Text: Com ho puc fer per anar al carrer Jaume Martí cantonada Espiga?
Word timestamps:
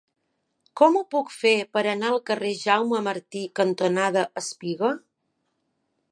Com 0.79 0.95
ho 0.99 1.01
puc 1.15 1.27
fer 1.33 1.51
per 1.75 1.83
anar 1.91 2.07
al 2.13 2.17
carrer 2.29 2.53
Jaume 2.61 3.01
Martí 3.09 3.43
cantonada 3.59 4.23
Espiga? 4.43 4.91